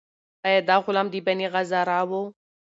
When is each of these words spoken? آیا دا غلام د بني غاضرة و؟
آیا 0.47 0.61
دا 0.69 0.75
غلام 0.85 1.07
د 1.11 1.15
بني 1.25 1.47
غاضرة 1.53 1.97
و؟ 2.09 2.11